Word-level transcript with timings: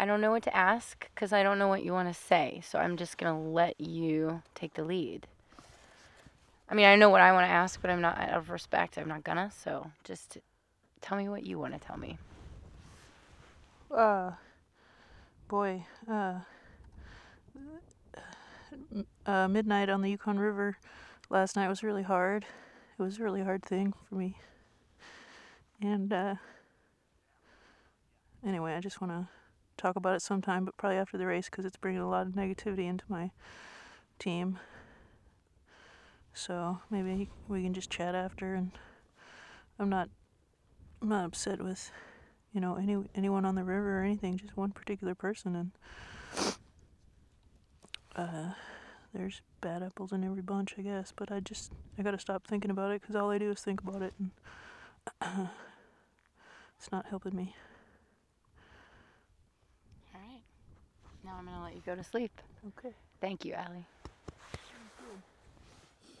I 0.00 0.06
don't 0.06 0.22
know 0.22 0.30
what 0.30 0.44
to 0.44 0.56
ask 0.56 1.10
because 1.14 1.30
I 1.30 1.42
don't 1.42 1.58
know 1.58 1.68
what 1.68 1.84
you 1.84 1.92
want 1.92 2.08
to 2.08 2.18
say. 2.18 2.62
So 2.64 2.78
I'm 2.78 2.96
just 2.96 3.18
gonna 3.18 3.38
let 3.38 3.78
you 3.78 4.42
take 4.54 4.72
the 4.72 4.82
lead. 4.82 5.26
I 6.70 6.74
mean, 6.74 6.86
I 6.86 6.96
know 6.96 7.10
what 7.10 7.20
I 7.20 7.32
want 7.32 7.46
to 7.46 7.52
ask, 7.52 7.82
but 7.82 7.90
I'm 7.90 8.00
not 8.00 8.16
out 8.16 8.30
of 8.30 8.48
respect. 8.48 8.96
I'm 8.96 9.08
not 9.08 9.24
gonna. 9.24 9.50
So 9.54 9.90
just 10.02 10.38
tell 11.02 11.18
me 11.18 11.28
what 11.28 11.44
you 11.44 11.58
want 11.58 11.74
to 11.74 11.78
tell 11.78 11.98
me. 11.98 12.16
Uh, 13.94 14.30
boy, 15.48 15.84
uh, 16.10 16.36
uh, 19.26 19.48
midnight 19.48 19.90
on 19.90 20.00
the 20.00 20.08
Yukon 20.08 20.38
River 20.38 20.78
last 21.28 21.56
night 21.56 21.68
was 21.68 21.82
really 21.82 22.04
hard. 22.04 22.46
It 22.98 23.02
was 23.02 23.18
a 23.18 23.22
really 23.22 23.42
hard 23.42 23.62
thing 23.62 23.92
for 24.08 24.14
me. 24.14 24.38
And, 25.82 26.10
uh, 26.10 26.36
anyway, 28.46 28.72
I 28.72 28.80
just 28.80 29.02
want 29.02 29.12
to 29.12 29.28
talk 29.80 29.96
about 29.96 30.14
it 30.14 30.22
sometime, 30.22 30.64
but 30.64 30.76
probably 30.76 30.98
after 30.98 31.16
the 31.16 31.26
race 31.26 31.46
because 31.46 31.64
it's 31.64 31.76
bringing 31.76 32.00
a 32.00 32.08
lot 32.08 32.26
of 32.26 32.34
negativity 32.34 32.86
into 32.86 33.04
my 33.08 33.30
team. 34.18 34.58
So 36.32 36.80
maybe 36.90 37.28
we 37.48 37.62
can 37.62 37.74
just 37.74 37.90
chat 37.90 38.14
after 38.14 38.54
and 38.54 38.72
I'm 39.78 39.88
not 39.88 40.08
I'm 41.02 41.08
not 41.08 41.24
upset 41.24 41.62
with 41.62 41.90
you 42.52 42.60
know 42.60 42.76
any 42.76 42.96
anyone 43.14 43.44
on 43.44 43.54
the 43.54 43.64
river 43.64 44.00
or 44.00 44.02
anything 44.02 44.36
just 44.36 44.56
one 44.56 44.72
particular 44.72 45.14
person 45.14 45.54
and 45.56 45.70
uh 48.16 48.52
there's 49.14 49.40
bad 49.60 49.82
apples 49.82 50.12
in 50.12 50.24
every 50.24 50.42
bunch 50.42 50.74
i 50.78 50.82
guess 50.82 51.12
but 51.14 51.30
i 51.30 51.40
just 51.40 51.72
i 51.98 52.02
gotta 52.02 52.18
stop 52.18 52.46
thinking 52.46 52.70
about 52.70 52.90
it 52.90 53.00
because 53.00 53.14
all 53.14 53.30
i 53.30 53.38
do 53.38 53.50
is 53.50 53.60
think 53.60 53.80
about 53.80 54.02
it 54.02 54.12
and 54.18 54.30
it's 56.78 56.90
not 56.90 57.06
helping 57.06 57.34
me 57.36 57.54
All 60.14 60.20
right. 60.20 60.42
Now 61.24 61.36
I'm 61.38 61.44
gonna 61.46 61.62
let 61.62 61.74
you 61.74 61.82
go 61.84 61.94
to 61.94 62.04
sleep. 62.04 62.32
okay 62.68 62.94
Thank 63.20 63.44
you, 63.44 63.54
Aliy. 63.54 63.84